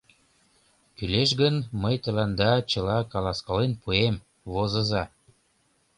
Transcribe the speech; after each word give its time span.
Кӱлеш 0.97 1.29
гын, 1.41 1.55
мый 1.81 1.95
тыланда 2.03 2.51
чыла 2.71 2.97
каласкален 3.13 3.71
пуэм, 3.81 4.15
возыза. 4.53 5.03